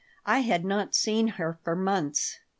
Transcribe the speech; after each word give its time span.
I 0.25 0.39
had 0.39 0.65
not 0.65 0.95
seen 0.95 1.27
her 1.37 1.59
for 1.63 1.75
months. 1.75 2.39